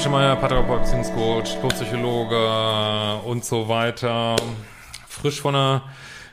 [0.00, 4.34] Christian Schemeier, Paartherapeut, Beziehungscoach, Psychologe und so weiter.
[5.06, 5.82] Frisch von der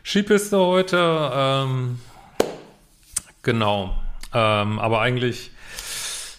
[0.05, 1.31] Skipiste heute.
[1.34, 1.99] Ähm,
[3.44, 3.94] genau.
[4.33, 5.52] Ähm, aber eigentlich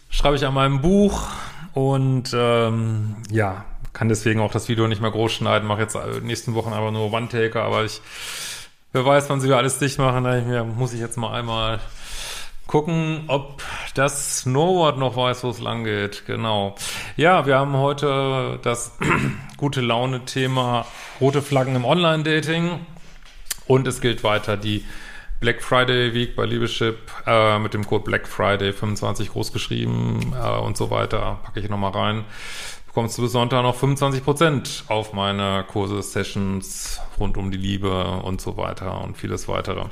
[0.08, 1.28] schreibe ich an meinem Buch
[1.74, 5.68] und ähm, ja, kann deswegen auch das Video nicht mehr groß schneiden.
[5.68, 8.00] Mache jetzt nächsten Wochen aber nur One-Taker, aber ich,
[8.94, 10.24] wer weiß, wann sie wieder alles dicht machen.
[10.24, 11.78] Da muss ich jetzt mal einmal
[12.68, 13.62] gucken, ob
[13.94, 16.24] das Snowboard noch weiß, wo es lang geht.
[16.26, 16.76] Genau.
[17.16, 18.96] Ja, wir haben heute das
[19.56, 20.86] gute Laune-Thema
[21.20, 22.86] rote Flaggen im Online-Dating.
[23.66, 24.84] Und es gilt weiter die
[25.40, 30.58] Black Friday Week bei Liebeschip äh, mit dem Code Black Friday 25 groß geschrieben äh,
[30.58, 31.40] und so weiter.
[31.42, 32.24] Packe ich nochmal rein.
[32.86, 38.40] Bekommst du bis Sonntag noch 25% auf meine Kurse, Sessions rund um die Liebe und
[38.40, 39.84] so weiter und vieles weitere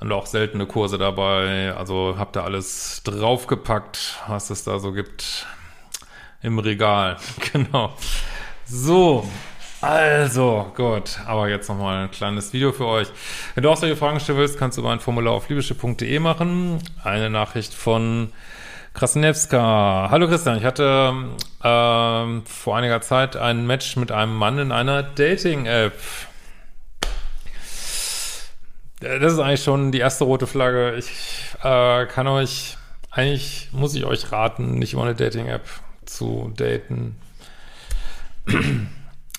[0.00, 1.74] und auch seltene Kurse dabei.
[1.76, 5.46] Also habt ihr alles draufgepackt, was es da so gibt
[6.42, 7.16] im Regal.
[7.52, 7.94] Genau.
[8.66, 9.28] So.
[9.80, 11.18] Also, gut.
[11.26, 13.08] Aber jetzt nochmal ein kleines Video für euch.
[13.54, 16.78] Wenn du auch solche Fragen stellen willst, kannst du über ein Formular auf liebische.de machen.
[17.02, 18.32] Eine Nachricht von
[18.94, 20.08] Krasnewska.
[20.10, 21.12] Hallo Christian, ich hatte
[21.62, 25.92] ähm, vor einiger Zeit ein Match mit einem Mann in einer Dating-App.
[29.04, 30.96] Äh, das ist eigentlich schon die erste rote Flagge.
[30.96, 31.10] Ich
[31.62, 32.76] äh, kann euch,
[33.10, 35.66] eigentlich muss ich euch raten, nicht über eine Dating-App
[36.06, 37.16] zu daten.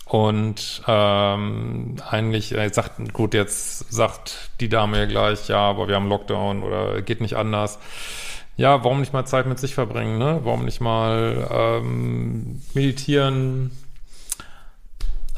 [0.05, 5.95] Und ähm, eigentlich äh, sagt, gut, jetzt sagt die Dame ja gleich, ja, aber wir
[5.95, 7.79] haben Lockdown oder geht nicht anders.
[8.57, 10.39] Ja, warum nicht mal Zeit mit sich verbringen, ne?
[10.43, 13.71] Warum nicht mal ähm, meditieren?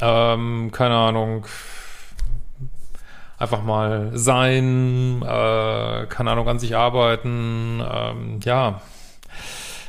[0.00, 1.46] Ähm, keine Ahnung,
[3.38, 8.80] einfach mal sein, äh, keine Ahnung, an sich arbeiten, ähm, ja,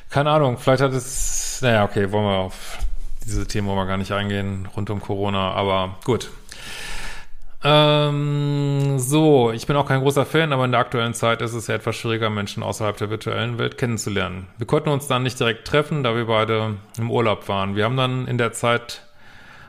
[0.10, 2.80] keine Ahnung, vielleicht hat es, naja, okay, wollen wir auf
[3.26, 6.32] diese Themen wollen wir gar nicht eingehen, rund um Corona, aber gut.
[7.62, 11.68] Ähm, so, ich bin auch kein großer Fan, aber in der aktuellen Zeit ist es
[11.68, 14.48] ja etwas schwieriger, Menschen außerhalb der virtuellen Welt kennenzulernen.
[14.58, 17.76] Wir konnten uns dann nicht direkt treffen, da wir beide im Urlaub waren.
[17.76, 19.04] Wir haben dann in der Zeit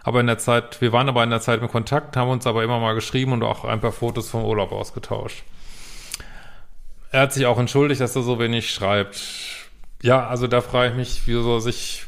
[0.02, 2.64] aber in der Zeit, wir waren aber in der Zeit mit Kontakt, haben uns aber
[2.64, 5.42] immer mal geschrieben und auch ein paar Fotos vom Urlaub ausgetauscht.
[7.12, 9.20] Er hat sich auch entschuldigt, dass er so wenig schreibt.
[10.02, 12.06] Ja, also da frage ich mich, wieso sich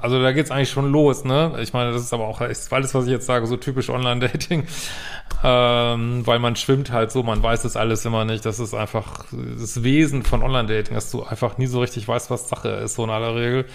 [0.00, 1.58] also da geht's eigentlich schon los, ne?
[1.60, 4.66] Ich meine, das ist aber auch ist alles, was ich jetzt sage, so typisch Online-Dating,
[5.44, 8.46] ähm, weil man schwimmt halt so, man weiß das alles immer nicht.
[8.46, 12.48] Das ist einfach das Wesen von Online-Dating, dass du einfach nie so richtig weißt, was
[12.48, 13.66] Sache ist, so in aller Regel.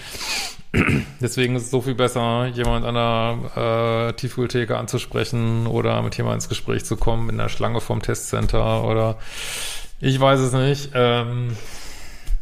[1.21, 6.37] Deswegen ist es so viel besser, jemand an der äh, Tiefkühltheke anzusprechen oder mit jemandem
[6.37, 9.17] ins Gespräch zu kommen in der Schlange vom Testcenter oder
[9.99, 10.91] ich weiß es nicht.
[10.93, 11.55] Ähm,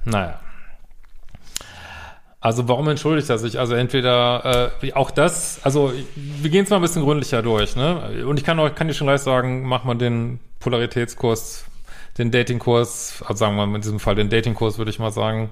[0.04, 0.40] naja.
[2.42, 3.58] Also warum entschuldigt er sich?
[3.58, 8.24] Also entweder äh, auch das, also wir gehen es mal ein bisschen gründlicher durch, ne?
[8.28, 11.66] Und ich kann euch, kann dir schon gleich sagen, mach mal den Polaritätskurs,
[12.20, 15.50] den Datingkurs, also sagen wir mal in diesem Fall den Datingkurs, würde ich mal sagen.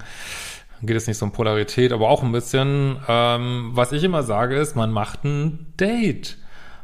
[0.86, 2.98] Geht es nicht so um Polarität, aber auch ein bisschen.
[3.08, 6.38] Ähm, was ich immer sage ist, man macht ein Date.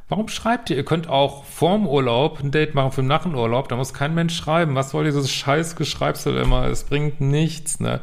[0.07, 0.77] Warum schreibt ihr?
[0.77, 3.67] Ihr könnt auch vorm Urlaub ein Date machen für nach dem Urlaub.
[3.67, 4.73] Da muss kein Mensch schreiben.
[4.73, 6.65] Was soll dieses scheiß Geschreibsel immer?
[6.67, 7.99] Es bringt nichts, ne?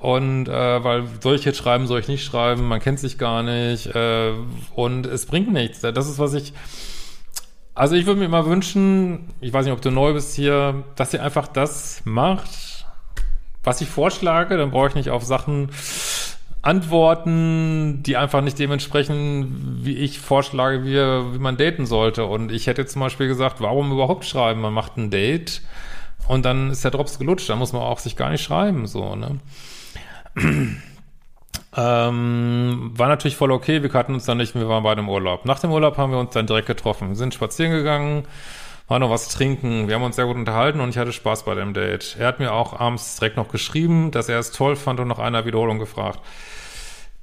[0.00, 3.42] Und äh, weil soll ich jetzt schreiben, soll ich nicht schreiben, man kennt sich gar
[3.42, 4.32] nicht äh,
[4.74, 5.80] und es bringt nichts.
[5.80, 6.54] Das ist, was ich.
[7.74, 11.14] Also ich würde mir immer wünschen, ich weiß nicht, ob du neu bist hier, dass
[11.14, 12.50] ihr einfach das macht,
[13.62, 14.56] was ich vorschlage.
[14.56, 15.70] Dann brauche ich nicht auf Sachen
[16.62, 22.24] antworten, die einfach nicht dementsprechend, wie ich vorschlage, wie, wie man daten sollte.
[22.24, 24.60] Und ich hätte zum Beispiel gesagt, warum überhaupt schreiben?
[24.60, 25.62] Man macht ein Date
[26.28, 27.48] und dann ist der Drops gelutscht.
[27.48, 29.38] Da muss man auch sich gar nicht schreiben, so, ne?
[31.76, 35.44] Ähm, war natürlich voll okay, wir hatten uns dann nicht, wir waren beide im Urlaub.
[35.44, 37.10] Nach dem Urlaub haben wir uns dann direkt getroffen.
[37.10, 38.24] Wir sind spazieren gegangen,
[38.90, 39.86] war noch was trinken.
[39.86, 42.16] Wir haben uns sehr gut unterhalten und ich hatte Spaß bei dem Date.
[42.18, 45.20] Er hat mir auch abends direkt noch geschrieben, dass er es toll fand und nach
[45.20, 46.18] einer Wiederholung gefragt.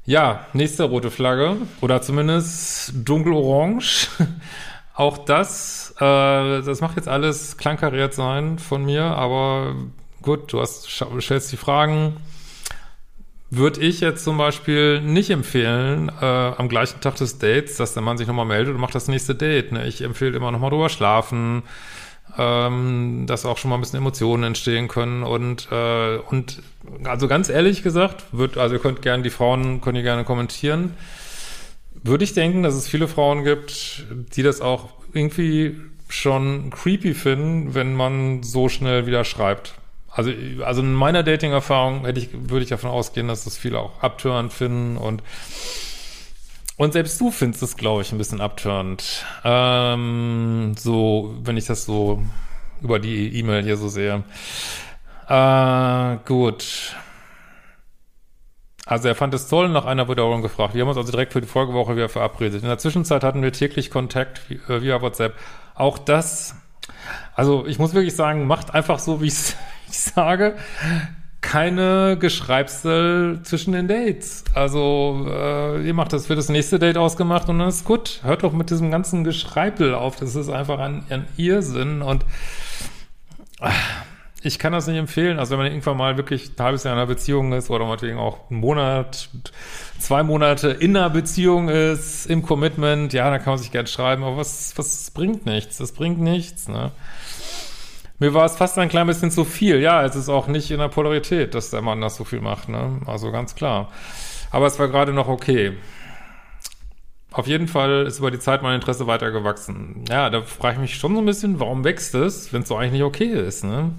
[0.05, 4.07] Ja, nächste rote Flagge oder zumindest dunkelorange.
[4.95, 9.75] auch das, äh, das macht jetzt alles kleinkariert sein von mir, aber
[10.21, 12.15] gut, du hast, stellst die Fragen
[13.49, 18.03] würde ich jetzt zum Beispiel nicht empfehlen, äh, am gleichen Tag des Dates, dass der
[18.03, 19.71] Mann sich nochmal meldet und macht das nächste Date.
[19.71, 19.87] Ne?
[19.87, 21.63] Ich empfehle immer nochmal drüber schlafen,
[22.37, 26.61] ähm, dass auch schon mal ein bisschen Emotionen entstehen können und äh, und
[27.05, 30.93] also ganz ehrlich gesagt, wird, also ihr könnt gerne, die Frauen könnt ihr gerne kommentieren,
[32.03, 34.05] würde ich denken, dass es viele Frauen gibt,
[34.35, 35.75] die das auch irgendwie
[36.09, 39.73] schon creepy finden, wenn man so schnell wieder schreibt.
[40.09, 40.31] Also,
[40.63, 44.53] also in meiner Dating-Erfahrung hätte ich, würde ich davon ausgehen, dass das viele auch abtörend
[44.53, 45.21] finden und
[46.77, 49.25] und selbst du findest es, glaube ich, ein bisschen abtörend.
[49.43, 52.21] Ähm, so, wenn ich das so
[52.83, 54.23] über die E-Mail hier so sehe.
[55.27, 56.95] Äh, gut.
[58.85, 60.75] Also er fand es toll, nach einer Wiederholung gefragt.
[60.75, 62.61] Wir haben uns also direkt für die Folgewoche wieder verabredet.
[62.61, 65.33] In der Zwischenzeit hatten wir täglich Kontakt äh, via WhatsApp.
[65.75, 66.55] Auch das,
[67.35, 69.55] also ich muss wirklich sagen, macht einfach so, wie ich
[69.89, 70.55] sage,
[71.41, 74.43] keine Geschreibsel zwischen den Dates.
[74.53, 78.19] Also äh, ihr macht das für das nächste Date ausgemacht und dann ist gut.
[78.23, 80.15] Hört doch mit diesem ganzen Geschreibel auf.
[80.17, 82.25] Das ist einfach ein, ein Irrsinn und
[83.61, 83.69] äh,
[84.47, 85.39] ich kann das nicht empfehlen.
[85.39, 88.17] Also wenn man irgendwann mal wirklich ein halbes Jahr in einer Beziehung ist oder meinetwegen
[88.17, 89.29] auch einen Monat,
[89.99, 94.23] zwei Monate in einer Beziehung ist, im Commitment, ja, dann kann man sich gerne schreiben,
[94.23, 95.77] aber was, was bringt nichts?
[95.77, 96.91] Das bringt nichts, ne?
[98.19, 99.79] Mir war es fast ein klein bisschen zu viel.
[99.79, 102.67] Ja, es ist auch nicht in der Polarität, dass der Mann das so viel macht,
[102.67, 102.99] ne?
[103.05, 103.91] Also ganz klar.
[104.49, 105.77] Aber es war gerade noch okay.
[107.31, 110.05] Auf jeden Fall ist über die Zeit mein Interesse weiter gewachsen.
[110.09, 112.77] Ja, da frage ich mich schon so ein bisschen, warum wächst es, wenn es so
[112.77, 113.91] eigentlich nicht okay ist, ne?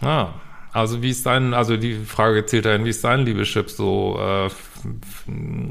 [0.00, 0.34] Ja,
[0.72, 4.50] also wie ist dein, also die Frage zählt dahin, wie ist dein Liebeschip so, äh,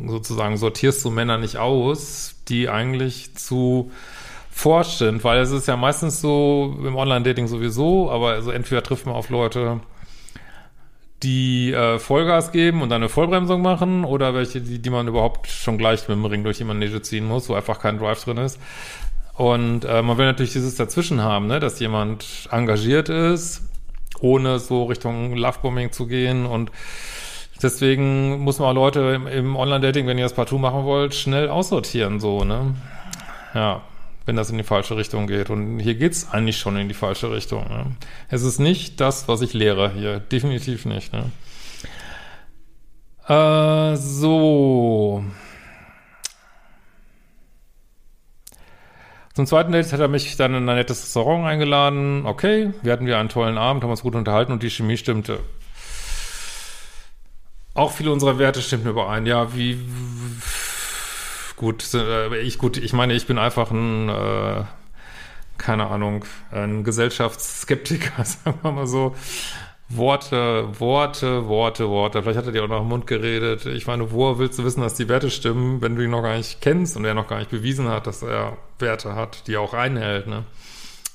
[0.08, 3.92] sozusagen sortierst du Männer nicht aus, die eigentlich zu
[4.50, 9.06] forscht sind, weil es ist ja meistens so im Online-Dating sowieso, aber also entweder trifft
[9.06, 9.82] man auf Leute,
[11.24, 15.48] die äh, Vollgas geben und dann eine Vollbremsung machen oder welche, die, die man überhaupt
[15.48, 18.38] schon gleich mit dem Ring durch die Manege ziehen muss, wo einfach kein Drive drin
[18.38, 18.60] ist.
[19.36, 23.64] Und äh, man will natürlich dieses Dazwischen haben, ne, dass jemand engagiert ist,
[24.24, 26.72] ohne so Richtung Lovebombing zu gehen und
[27.62, 32.20] deswegen muss man Leute im, im Online-Dating, wenn ihr das partout machen wollt, schnell aussortieren,
[32.20, 32.74] so, ne.
[33.54, 33.84] Ja
[34.26, 35.50] wenn das in die falsche Richtung geht.
[35.50, 37.68] Und hier geht's eigentlich schon in die falsche Richtung.
[37.68, 37.86] Ne?
[38.30, 40.20] Es ist nicht das, was ich lehre hier.
[40.20, 41.12] Definitiv nicht.
[41.14, 41.26] Ne?
[43.28, 45.24] Äh, so.
[49.34, 52.26] Zum zweiten Date hat er mich dann in ein nettes Restaurant eingeladen.
[52.28, 55.40] Okay, wir hatten wir einen tollen Abend, haben uns gut unterhalten und die Chemie stimmte.
[57.74, 59.26] Auch viele unserer Werte stimmten überein.
[59.26, 59.80] Ja, wie
[61.56, 64.64] gut, äh, ich gut, ich meine, ich bin einfach ein, äh,
[65.58, 69.16] keine Ahnung, ein Gesellschaftsskeptiker, sagen wir mal so.
[69.98, 72.22] Worte, Worte, Worte, Worte.
[72.22, 73.66] Vielleicht hat er dir auch noch im Mund geredet.
[73.66, 76.38] Ich meine, wo willst du wissen, dass die Werte stimmen, wenn du ihn noch gar
[76.38, 79.62] nicht kennst und er noch gar nicht bewiesen hat, dass er Werte hat, die er
[79.62, 80.44] auch einhält, ne?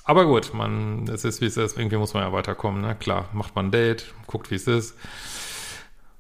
[0.05, 1.77] Aber gut, man, es ist wie es ist.
[1.77, 2.97] Irgendwie muss man ja weiterkommen, ne?
[2.99, 4.97] Klar, macht man ein Date, guckt, wie es ist.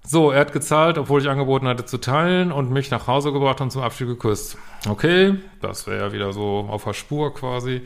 [0.04, 3.60] So, er hat gezahlt, obwohl ich angeboten hatte zu teilen und mich nach Hause gebracht
[3.60, 4.56] und zum Abschied geküsst.
[4.88, 7.82] Okay, das wäre ja wieder so auf der Spur quasi.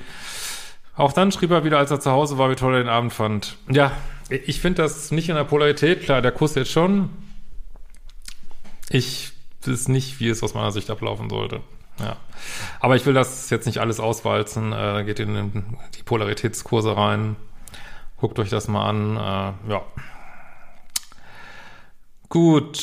[0.94, 3.12] Auch dann schrieb er wieder, als er zu Hause war, wie toll er den Abend
[3.12, 3.56] fand.
[3.68, 3.92] Ja,
[4.32, 6.02] ich finde das nicht in der Polarität.
[6.02, 7.10] Klar, der Kuss jetzt schon.
[8.88, 9.32] Ich
[9.64, 11.60] weiß nicht, wie es aus meiner Sicht ablaufen sollte.
[11.98, 12.16] Ja.
[12.80, 14.72] Aber ich will das jetzt nicht alles auswalzen.
[14.72, 17.36] Äh, geht in die Polaritätskurse rein.
[18.16, 19.16] Guckt euch das mal an.
[19.16, 19.82] Äh, ja.
[22.28, 22.78] Gut,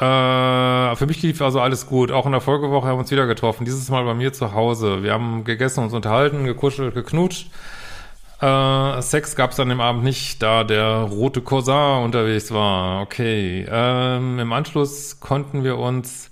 [0.00, 2.10] äh, für mich lief also alles gut.
[2.10, 3.66] Auch in der Folgewoche haben wir uns wieder getroffen.
[3.66, 5.02] Dieses Mal bei mir zu Hause.
[5.02, 7.50] Wir haben gegessen, uns unterhalten, gekuschelt, geknutscht.
[8.40, 13.02] Äh, Sex gab es dann im Abend nicht, da der rote Cousin unterwegs war.
[13.02, 13.66] Okay.
[13.68, 16.30] Ähm, Im Anschluss konnten wir uns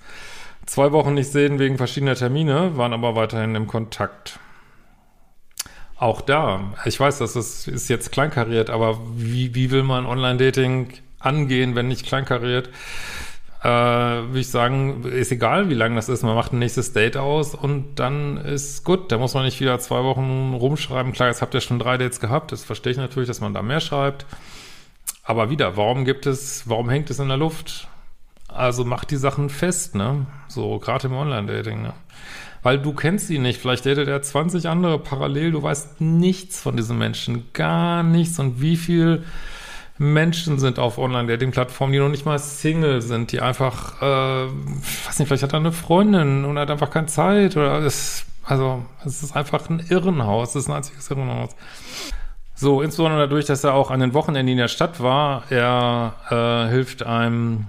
[0.66, 4.38] zwei Wochen nicht sehen wegen verschiedener Termine, waren aber weiterhin im Kontakt.
[5.98, 10.92] Auch da, ich weiß, das ist, ist jetzt kleinkariert, aber wie, wie will man Online-Dating
[11.18, 12.68] angehen, wenn nicht kleinkariert.
[13.62, 16.22] Äh, würde ich sagen, ist egal, wie lang das ist.
[16.22, 19.10] Man macht ein nächstes Date aus und dann ist gut.
[19.10, 21.12] Da muss man nicht wieder zwei Wochen rumschreiben.
[21.12, 22.52] Klar, jetzt habt ihr schon drei Dates gehabt.
[22.52, 24.26] Das verstehe ich natürlich, dass man da mehr schreibt.
[25.24, 27.88] Aber wieder, warum gibt es, warum hängt es in der Luft?
[28.48, 30.26] Also macht die Sachen fest, ne?
[30.48, 31.94] So, gerade im Online-Dating, ne?
[32.62, 33.60] Weil du kennst ihn nicht.
[33.60, 35.52] Vielleicht datet er 20 andere parallel.
[35.52, 37.52] Du weißt nichts von diesen Menschen.
[37.52, 38.38] Gar nichts.
[38.38, 39.24] Und wie viel
[39.98, 44.04] Menschen sind auf Online-Dating-Plattformen, die noch nicht mal Single sind, die einfach, äh,
[45.06, 48.84] weiß nicht, vielleicht hat er eine Freundin und hat einfach keine Zeit oder es, also,
[49.04, 50.50] es ist einfach ein Irrenhaus.
[50.50, 51.50] Es ist ein einziges Irrenhaus.
[52.54, 55.44] So, insbesondere dadurch, dass er auch an den Wochenenden in der Stadt war.
[55.50, 57.66] Er äh, hilft einem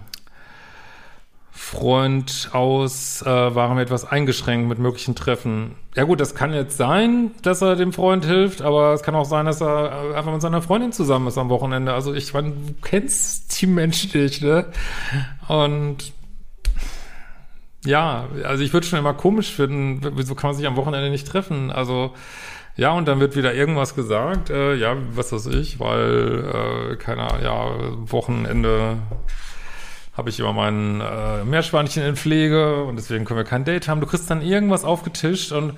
[1.60, 5.76] Freund aus, äh, waren wir etwas eingeschränkt mit möglichen Treffen.
[5.96, 9.26] Ja gut, das kann jetzt sein, dass er dem Freund hilft, aber es kann auch
[9.26, 11.94] sein, dass er einfach mit seiner Freundin zusammen ist am Wochenende.
[11.94, 14.68] Also ich meine, du kennst die Menschen nicht, ne?
[15.48, 16.14] Und
[17.84, 21.28] ja, also ich würde schon immer komisch finden, wieso kann man sich am Wochenende nicht
[21.28, 21.72] treffen?
[21.72, 22.14] Also
[22.76, 27.28] ja, und dann wird wieder irgendwas gesagt, äh, ja, was weiß ich, weil, äh, keine
[27.44, 27.72] ja,
[28.12, 29.00] Wochenende
[30.18, 34.02] habe ich immer mein äh, Meerschweinchen in Pflege und deswegen können wir kein Date haben.
[34.02, 35.78] Du kriegst dann irgendwas aufgetischt und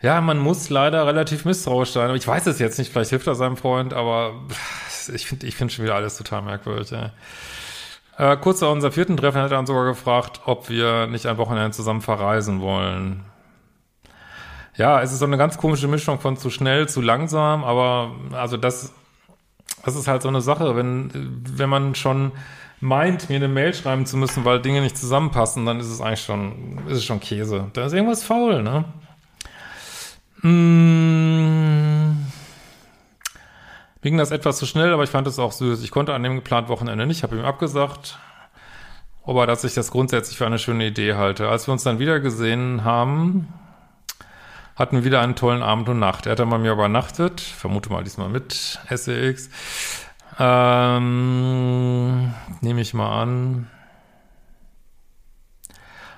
[0.00, 2.14] ja, man muss leider relativ misstrauisch sein.
[2.16, 4.32] Ich weiß es jetzt nicht, vielleicht hilft er seinem Freund, aber
[5.12, 6.90] ich finde ich finde schon wieder alles total merkwürdig.
[6.90, 7.10] Ja.
[8.16, 11.36] Äh, kurz vor unserem vierten Treffen hat er dann sogar gefragt, ob wir nicht ein
[11.38, 13.24] Wochenende zusammen verreisen wollen
[14.76, 18.56] ja, es ist so eine ganz komische Mischung von zu schnell, zu langsam, aber also
[18.56, 18.92] das,
[19.84, 22.32] das ist halt so eine Sache, wenn, wenn man schon
[22.82, 26.22] meint, mir eine Mail schreiben zu müssen, weil Dinge nicht zusammenpassen, dann ist es eigentlich
[26.22, 27.70] schon, ist es schon Käse.
[27.74, 28.84] Da ist irgendwas faul, ne?
[30.40, 32.16] Mmh.
[34.02, 35.84] Ging das etwas zu schnell, aber ich fand es auch süß.
[35.84, 38.18] Ich konnte an dem geplanten Wochenende nicht, habe ihm abgesagt.
[39.24, 41.48] Aber dass ich das grundsätzlich für eine schöne Idee halte.
[41.48, 43.46] Als wir uns dann wieder gesehen haben,
[44.74, 46.26] hatten wir wieder einen tollen Abend und Nacht.
[46.26, 49.50] Er hat dann bei mir übernachtet, vermute mal diesmal mit SEX.
[50.38, 53.70] Ähm, nehme ich mal an.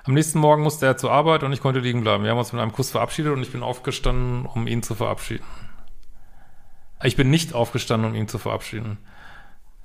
[0.05, 2.23] Am nächsten Morgen musste er zur Arbeit und ich konnte liegen bleiben.
[2.23, 5.45] Wir haben uns mit einem Kuss verabschiedet und ich bin aufgestanden, um ihn zu verabschieden.
[7.03, 8.99] Ich bin nicht aufgestanden, um ihn zu verabschieden.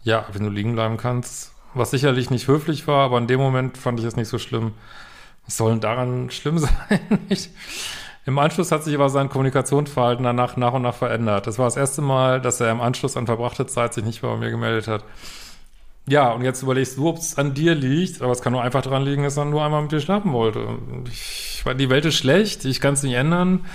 [0.03, 1.55] Ja, wenn du liegen bleiben kannst.
[1.73, 4.75] Was sicherlich nicht höflich war, aber in dem Moment fand ich es nicht so schlimm.
[5.47, 6.59] Was soll denn daran schlimm
[6.89, 7.01] sein?
[8.31, 11.49] Im Anschluss hat sich aber sein Kommunikationsverhalten danach nach und nach verändert.
[11.49, 14.31] Das war das erste Mal, dass er im Anschluss an verbrachte Zeit sich nicht mehr
[14.31, 15.03] bei mir gemeldet hat.
[16.07, 18.83] Ja, und jetzt überlegst du, ob es an dir liegt, aber es kann nur einfach
[18.83, 20.65] daran liegen, dass er nur einmal mit dir schlafen wollte.
[21.11, 23.67] Ich, die Welt ist schlecht, ich kann es nicht ändern.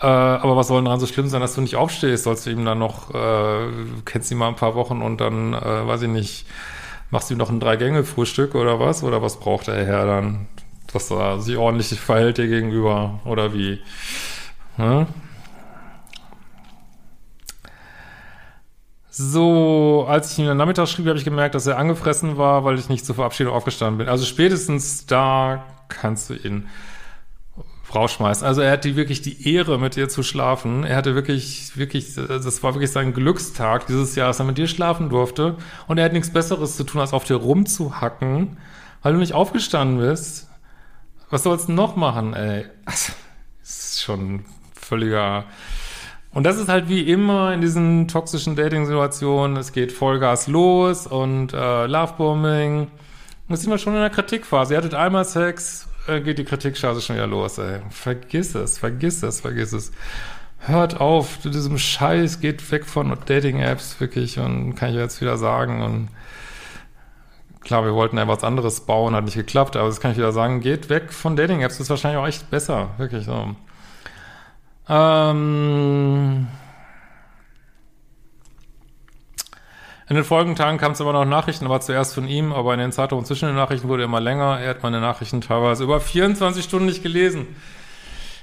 [0.00, 2.24] Äh, aber was soll denn daran so schlimm sein, dass du nicht aufstehst?
[2.24, 3.68] Sollst du ihm dann noch, äh,
[4.06, 6.46] kennst ihn mal ein paar Wochen und dann, äh, weiß ich nicht,
[7.10, 9.02] machst du ihm noch ein Drei-Gänge-Frühstück oder was?
[9.02, 10.46] Oder was braucht der Herr dann?
[10.92, 13.80] Dass er sich ordentlich verhält dir gegenüber oder wie.
[14.76, 15.06] Ne?
[19.12, 22.78] So, als ich ihm am Nachmittag schrieb, habe ich gemerkt, dass er angefressen war, weil
[22.78, 24.08] ich nicht zur Verabschiedung aufgestanden bin.
[24.08, 26.68] Also spätestens da kannst du ihn
[27.94, 28.46] rausschmeißen.
[28.46, 30.84] Also er hatte wirklich die Ehre, mit dir zu schlafen.
[30.84, 34.68] Er hatte wirklich, wirklich, das war wirklich sein Glückstag dieses Jahr, dass er mit dir
[34.68, 35.56] schlafen durfte.
[35.86, 38.56] Und er hat nichts Besseres zu tun, als auf dir rumzuhacken,
[39.02, 40.49] weil du nicht aufgestanden bist.
[41.30, 42.66] Was sollst du noch machen, ey?
[42.84, 43.12] Das
[43.62, 44.44] ist schon
[44.74, 45.44] völliger.
[46.32, 49.56] Und das ist halt wie immer in diesen toxischen Dating-Situationen.
[49.56, 52.88] Es geht Vollgas los und äh, Lovebombing.
[53.48, 54.74] Und sind wir schon in der Kritikphase.
[54.74, 57.80] Ihr hattet einmal Sex, äh, geht die Kritikschase schon wieder los, ey.
[57.90, 59.92] Vergiss es, vergiss es, vergiss es.
[60.58, 65.36] Hört auf, zu diesem Scheiß, geht weg von Dating-Apps, wirklich, und kann ich jetzt wieder
[65.36, 65.82] sagen.
[65.82, 66.08] Und
[67.60, 70.32] Klar, wir wollten ja was anderes bauen, hat nicht geklappt, aber das kann ich wieder
[70.32, 73.54] sagen, geht weg von Dating-Apps, ist wahrscheinlich auch echt besser, wirklich so.
[74.88, 76.48] Ähm
[80.08, 82.80] in den folgenden Tagen kam es immer noch Nachrichten, aber zuerst von ihm, aber in
[82.80, 84.58] den Zeitungen zwischen den Nachrichten wurde immer länger.
[84.58, 87.46] Er hat meine Nachrichten teilweise über 24 Stunden nicht gelesen.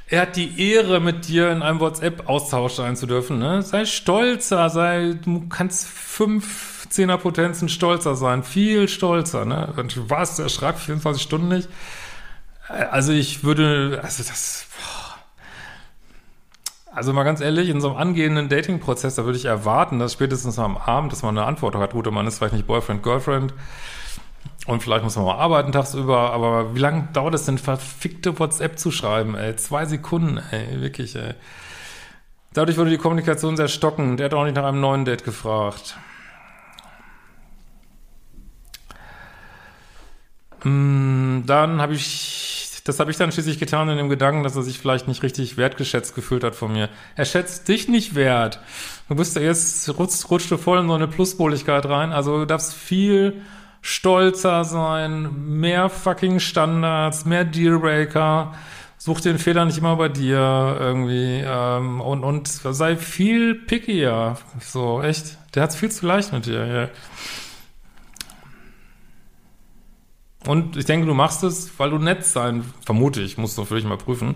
[0.10, 3.40] Er hat die Ehre, mit dir in einem WhatsApp-Austausch sein zu dürfen.
[3.40, 3.62] Ne?
[3.62, 9.74] Sei stolzer, sei, du kannst fünf Zehnerpotenzen stolzer sein, viel stolzer, ne?
[9.76, 11.68] Und was, der schreibt 24 Stunden nicht?
[12.70, 14.68] Also ich würde, also das,
[16.94, 20.58] also mal ganz ehrlich, in so einem angehenden Dating-Prozess, da würde ich erwarten, dass spätestens
[20.58, 21.92] am Abend, dass man eine Antwort hat.
[21.92, 23.54] Gut, man ist vielleicht nicht Boyfriend, Girlfriend
[24.68, 28.78] und vielleicht muss man mal arbeiten tagsüber, aber wie lange dauert es denn, verfickte WhatsApp
[28.78, 29.56] zu schreiben, ey?
[29.56, 31.34] Zwei Sekunden, ey, wirklich, ey.
[32.54, 34.20] Dadurch wurde die Kommunikation sehr stockend.
[34.20, 35.96] Der hat auch nicht nach einem neuen Date gefragt.
[40.64, 44.64] Mm, dann habe ich, das habe ich dann schließlich getan in dem Gedanken, dass er
[44.64, 46.90] sich vielleicht nicht richtig wertgeschätzt gefühlt hat von mir.
[47.16, 48.60] Er schätzt dich nicht wert.
[49.08, 52.12] Du bist ja jetzt, rutscht, rutscht du voll in so eine Pluspoligkeit rein.
[52.12, 53.42] Also du darfst viel
[53.82, 58.54] stolzer sein, mehr fucking Standards, mehr Dealbreaker.
[58.98, 64.38] such den Fehler nicht immer bei dir irgendwie ähm, und, und sei viel pickier.
[64.60, 65.38] So, echt.
[65.56, 66.66] Der hat's viel zu leicht mit dir.
[66.66, 66.90] Ja.
[70.48, 73.76] Und ich denke, du machst es, weil du nett sein, vermute ich, musst du für
[73.76, 74.36] dich mal prüfen,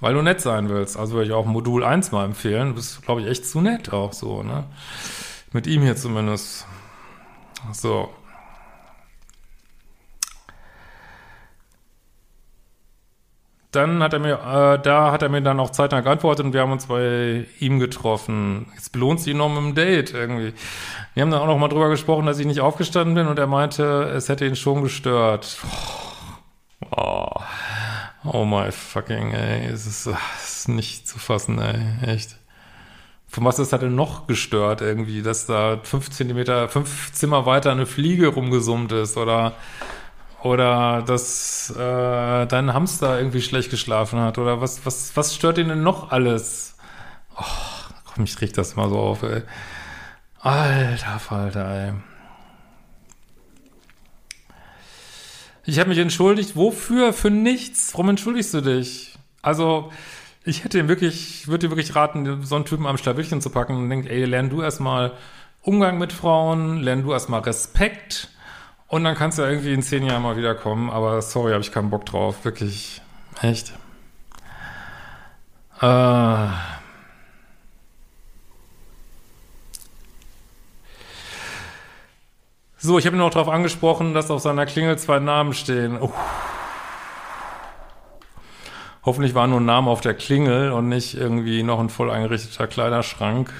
[0.00, 0.96] weil du nett sein willst.
[0.96, 2.70] Also würde ich auch Modul 1 mal empfehlen.
[2.70, 4.64] Du bist, glaube ich, echt zu nett auch so, ne?
[5.52, 6.66] Mit ihm hier zumindest.
[7.72, 8.10] So.
[13.76, 16.62] Dann hat er mir, äh, da hat er mir dann auch zeitnah geantwortet und wir
[16.62, 18.66] haben uns bei ihm getroffen.
[18.74, 20.54] Jetzt belohnt sie ihn noch mit dem Date irgendwie.
[21.14, 23.46] Wir haben dann auch noch mal drüber gesprochen, dass ich nicht aufgestanden bin und er
[23.46, 25.58] meinte, es hätte ihn schon gestört.
[26.90, 27.28] Oh,
[28.24, 30.08] oh my fucking, ey, es ist,
[30.42, 32.36] ist nicht zu fassen, ey, echt.
[33.28, 37.72] Von was ist er denn noch gestört irgendwie, dass da fünf Zentimeter, fünf Zimmer weiter
[37.72, 39.52] eine Fliege rumgesummt ist oder
[40.42, 44.38] oder dass äh, dein Hamster irgendwie schlecht geschlafen hat.
[44.38, 46.76] Oder was, was, was stört ihn denn noch alles?
[47.36, 47.42] Oh,
[48.04, 49.42] komm, ich riecht das immer so auf, ey.
[50.40, 51.92] Alter Falter, ey.
[55.64, 56.54] Ich habe mich entschuldigt.
[56.54, 57.12] Wofür?
[57.12, 57.92] Für nichts.
[57.94, 59.18] Warum entschuldigst du dich?
[59.42, 59.90] Also,
[60.44, 63.74] ich hätte ihm wirklich, würde dir wirklich raten, so einen Typen am Schlawillchen zu packen
[63.76, 65.14] und denkt, ey, lern du erstmal
[65.62, 68.28] Umgang mit Frauen, lern du erstmal Respekt
[68.88, 71.90] und dann kannst du irgendwie in zehn Jahren mal wiederkommen, aber sorry, habe ich keinen
[71.90, 72.44] Bock drauf.
[72.44, 73.02] Wirklich.
[73.42, 73.72] Echt.
[75.80, 76.46] Äh.
[82.78, 86.00] So, ich habe ihn noch darauf angesprochen, dass auf seiner Klingel zwei Namen stehen.
[86.00, 86.12] Uh.
[89.04, 92.66] Hoffentlich war nur ein Name auf der Klingel und nicht irgendwie noch ein voll eingerichteter
[92.66, 93.52] Kleiderschrank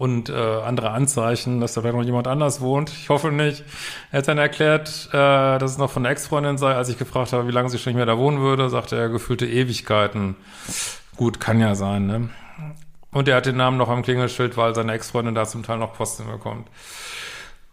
[0.00, 2.88] und äh, andere Anzeichen, dass da vielleicht noch jemand anders wohnt.
[2.88, 3.64] Ich hoffe nicht.
[4.10, 6.74] Er hat dann erklärt, äh, dass es noch von der Ex-Freundin sei.
[6.74, 9.10] Als ich gefragt habe, wie lange sie schon nicht mehr da wohnen würde, sagte er
[9.10, 10.36] gefühlte Ewigkeiten.
[11.18, 12.30] Gut, kann ja sein, ne?
[13.12, 15.92] Und er hat den Namen noch am Klingelschild, weil seine Ex-Freundin da zum Teil noch
[15.92, 16.66] Post bekommt.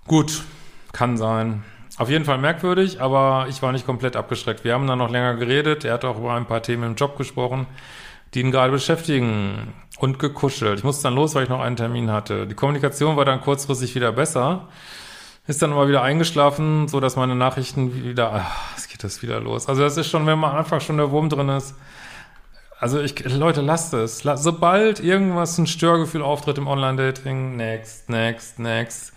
[0.05, 0.43] Gut,
[0.91, 1.63] kann sein.
[1.97, 4.65] Auf jeden Fall merkwürdig, aber ich war nicht komplett abgeschreckt.
[4.65, 5.85] Wir haben dann noch länger geredet.
[5.85, 7.67] Er hat auch über ein paar Themen im Job gesprochen,
[8.37, 10.77] die ihn gerade beschäftigen und gekuschelt.
[10.77, 12.45] Ich musste dann los, weil ich noch einen Termin hatte.
[12.45, 14.67] Die Kommunikation war dann kurzfristig wieder besser.
[15.47, 19.39] Ist dann aber wieder eingeschlafen, so dass meine Nachrichten wieder, ach, es geht das wieder
[19.39, 19.67] los.
[19.67, 21.73] Also das ist schon, wenn man einfach schon der Wurm drin ist.
[22.79, 24.19] Also ich, Leute, lasst es.
[24.19, 29.13] Sobald irgendwas ein Störgefühl auftritt im Online-Dating, next, next, next.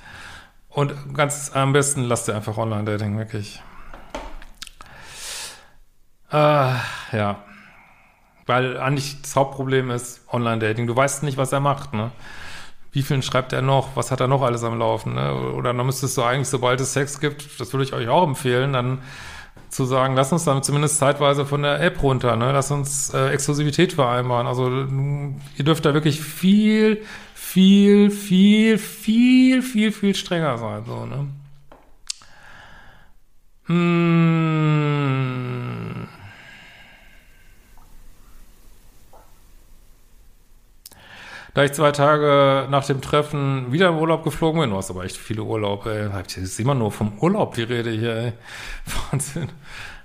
[0.71, 3.61] Und ganz am besten lasst ihr einfach Online-Dating, wirklich.
[6.33, 6.73] Äh,
[7.13, 7.45] ja.
[8.51, 10.89] Weil eigentlich das Hauptproblem ist Online-Dating.
[10.89, 12.11] Du weißt nicht, was er macht, ne?
[12.91, 13.95] Wie vielen schreibt er noch?
[13.95, 15.33] Was hat er noch alles am Laufen, ne?
[15.53, 18.73] Oder dann müsstest du eigentlich, sobald es Sex gibt, das würde ich euch auch empfehlen,
[18.73, 18.99] dann
[19.69, 22.51] zu sagen, lass uns dann zumindest zeitweise von der App runter, ne?
[22.51, 24.49] Lass uns äh, Exklusivität vereinbaren.
[24.49, 31.29] Also ihr dürft da wirklich viel, viel, viel, viel, viel, viel strenger sein, so, ne?
[33.69, 34.10] Mmh.
[41.61, 45.05] Da ich zwei Tage nach dem Treffen wieder im Urlaub geflogen bin, du hast aber
[45.05, 46.09] echt viele Urlaub, ey.
[46.09, 48.33] Das ist immer nur vom Urlaub die Rede hier, ey.
[49.11, 49.51] Wahnsinn.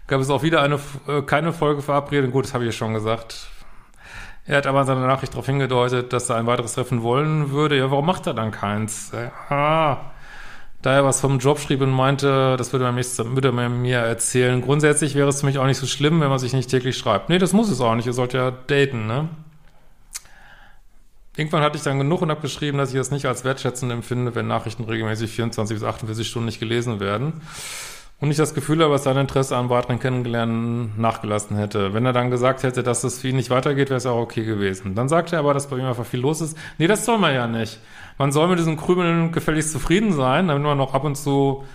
[0.06, 2.34] Gab es auch wieder eine, äh, keine Folge verabredet.
[2.34, 3.48] Gut, das habe ich ja schon gesagt.
[4.46, 7.78] Er hat aber in seiner Nachricht darauf hingedeutet, dass er ein weiteres Treffen wollen würde.
[7.78, 9.14] Ja, warum macht er dann keins?
[9.48, 10.12] Ah,
[10.82, 14.62] da er was vom Job schrieb und meinte, das würde er mir erzählen.
[14.62, 17.30] Grundsätzlich wäre es für mich auch nicht so schlimm, wenn man sich nicht täglich schreibt.
[17.30, 18.08] Nee, das muss es auch nicht.
[18.08, 19.30] Ihr sollt ja daten, ne?
[21.38, 24.36] Irgendwann hatte ich dann genug und habe geschrieben, dass ich das nicht als wertschätzend empfinde,
[24.36, 27.42] wenn Nachrichten regelmäßig 24 bis 48 Stunden nicht gelesen werden.
[28.22, 31.94] Und ich das Gefühl habe, dass sein Interesse an weiteren Kennengelernen nachgelassen hätte.
[31.94, 34.46] Wenn er dann gesagt hätte, dass es für ihn nicht weitergeht, wäre es auch okay
[34.46, 34.96] gewesen.
[34.96, 36.58] Dann sagte er aber, dass bei ihm einfach viel los ist.
[36.78, 37.80] Nee, das soll man ja nicht.
[38.18, 41.66] Man soll mit diesen Krümeln gefälligst zufrieden sein, damit man noch ab und zu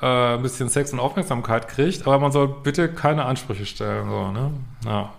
[0.00, 2.06] äh, ein bisschen Sex und Aufmerksamkeit kriegt.
[2.06, 4.08] Aber man soll bitte keine Ansprüche stellen.
[4.08, 4.52] So, ne?
[4.84, 5.10] Ja.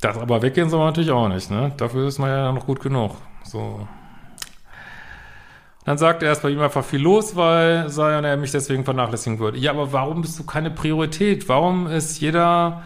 [0.00, 1.72] Das aber weggehen soll man natürlich auch nicht, ne?
[1.76, 3.16] Dafür ist man ja noch gut genug.
[3.44, 3.86] So.
[5.84, 8.84] Dann sagt er, dass bei ihm einfach viel los weil sei und er mich deswegen
[8.84, 9.58] vernachlässigen würde.
[9.58, 11.48] Ja, aber warum bist du keine Priorität?
[11.48, 12.82] Warum ist jeder,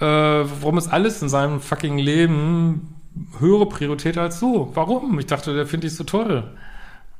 [0.00, 2.96] äh, warum ist alles in seinem fucking Leben
[3.38, 4.70] höhere Priorität als du?
[4.74, 5.18] Warum?
[5.18, 6.52] Ich dachte, der finde ich so toll.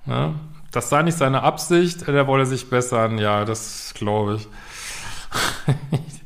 [0.07, 0.35] Ja?
[0.72, 3.18] Das sei nicht seine Absicht, der wolle sich bessern.
[3.18, 4.48] Ja, das glaube ich.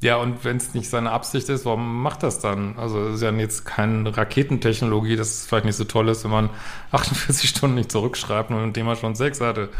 [0.00, 2.76] Ja, und wenn es nicht seine Absicht ist, warum macht das dann?
[2.78, 6.30] Also es ist ja jetzt keine Raketentechnologie, dass es vielleicht nicht so toll ist, wenn
[6.30, 6.50] man
[6.92, 9.70] 48 Stunden nicht zurückschreibt, und mit dem man schon Sex hatte.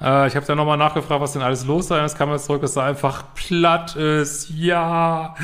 [0.00, 2.00] Äh, ich habe dann nochmal nachgefragt, was denn alles los sei.
[2.00, 4.50] Es kam jetzt zurück, dass er einfach platt ist.
[4.50, 5.34] Ja.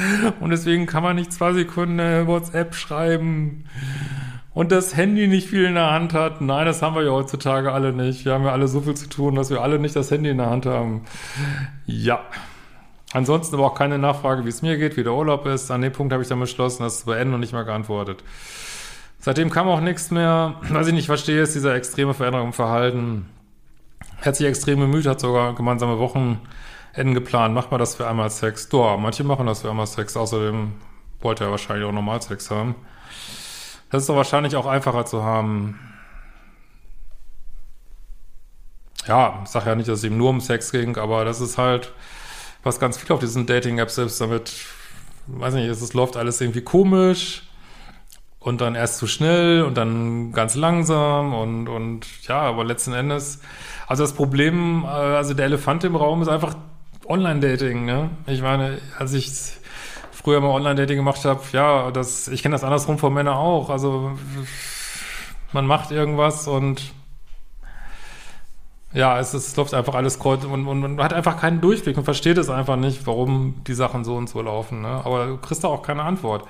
[0.41, 3.65] Und deswegen kann man nicht zwei Sekunden WhatsApp schreiben.
[4.53, 6.41] Und das Handy nicht viel in der Hand hat.
[6.41, 8.25] Nein, das haben wir ja heutzutage alle nicht.
[8.25, 10.39] Wir haben ja alle so viel zu tun, dass wir alle nicht das Handy in
[10.39, 11.05] der Hand haben.
[11.85, 12.21] Ja.
[13.13, 15.71] Ansonsten aber auch keine Nachfrage, wie es mir geht, wie der Urlaub ist.
[15.71, 18.25] An dem Punkt habe ich dann beschlossen, das zu beenden und nicht mehr geantwortet.
[19.19, 20.57] Seitdem kam auch nichts mehr.
[20.71, 23.29] Was ich nicht verstehe, ist diese extreme Veränderung im Verhalten.
[24.21, 27.55] Er hat sich extrem bemüht, hat sogar gemeinsame Wochenenden geplant.
[27.55, 28.69] Macht man das für einmal Sex?
[28.69, 30.17] Doch, manche machen das für einmal Sex.
[30.17, 30.73] Außerdem
[31.21, 32.75] wollte er wahrscheinlich auch normal Sex haben.
[33.91, 35.79] Das ist doch wahrscheinlich auch einfacher zu haben.
[39.07, 41.59] Ja, ich sage ja nicht, dass es ihm nur um Sex ging, aber das ist
[41.59, 41.93] halt,
[42.67, 44.53] was ganz viel auf diesen Dating-Apps selbst damit,
[45.29, 47.43] weiß nicht, es läuft alles irgendwie komisch
[48.41, 53.41] und dann erst zu schnell und dann ganz langsam und, und ja, aber letzten Endes,
[53.87, 56.57] also das Problem, äh, also der Elefant im Raum ist einfach
[57.09, 58.11] Online-Dating, ne?
[58.27, 59.31] Ich meine, als ich
[60.11, 63.71] früher mal Online-Dating gemacht habe, ja, das, ich kenne das andersrum von Männern auch.
[63.71, 64.19] Also
[65.53, 66.83] man macht irgendwas und
[68.93, 72.05] ja, es, es läuft einfach alles kreuz und, und, man hat einfach keinen Durchblick und
[72.05, 74.83] versteht es einfach nicht, warum die Sachen so und so laufen.
[74.83, 74.89] Ne?
[74.89, 76.47] Aber du kriegst da auch keine Antwort.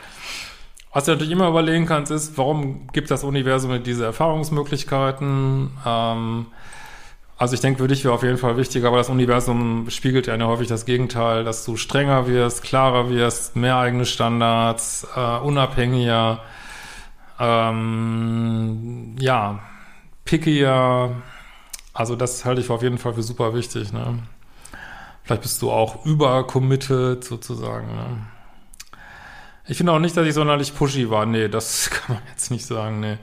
[0.92, 5.70] Was du natürlich immer überlegen kannst, ist, warum gibt das Universum diese Erfahrungsmöglichkeiten?
[5.84, 6.46] Ähm,
[7.38, 10.38] also ich denke, für dich wäre auf jeden Fall wichtig, aber das Universum spiegelt ja
[10.40, 16.40] häufig das Gegenteil, dass du strenger wirst, klarer wirst, mehr eigene Standards, äh, unabhängiger,
[17.38, 19.58] ähm, ja,
[20.24, 21.10] pickier,
[21.96, 23.92] also das halte ich auf jeden Fall für super wichtig.
[23.92, 24.18] Ne?
[25.24, 27.86] Vielleicht bist du auch übercommitted sozusagen.
[27.86, 28.26] Ne?
[29.66, 31.24] Ich finde auch nicht, dass ich sonderlich pushy war.
[31.24, 33.00] Nee, das kann man jetzt nicht sagen.
[33.00, 33.16] Nee.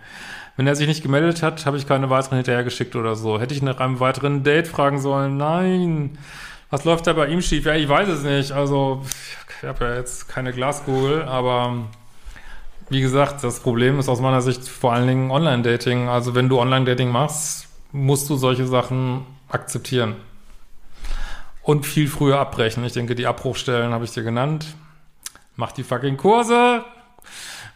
[0.58, 3.40] Wenn er sich nicht gemeldet hat, habe ich keine weiteren hinterhergeschickt oder so.
[3.40, 5.38] Hätte ich nach einem weiteren Date fragen sollen?
[5.38, 6.18] Nein.
[6.72, 7.66] Was läuft da bei ihm schief?
[7.66, 8.52] Ja, ich weiß es nicht.
[8.54, 9.04] Also,
[9.62, 11.86] ich habe ja jetzt keine Glaskugel, aber
[12.90, 16.10] wie gesagt, das Problem ist aus meiner Sicht vor allen Dingen Online-Dating.
[16.10, 20.16] Also, wenn du Online-Dating machst, musst du solche Sachen akzeptieren.
[21.62, 22.84] Und viel früher abbrechen.
[22.84, 24.76] Ich denke, die Abbruchstellen habe ich dir genannt.
[25.56, 26.84] Mach die fucking Kurse.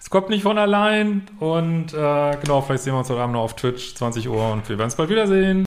[0.02, 1.28] Es kommt nicht von allein.
[1.40, 4.52] Und äh, genau, vielleicht sehen wir uns heute Abend noch auf Twitch, 20 Uhr.
[4.52, 5.67] Und wir werden es bald wiedersehen.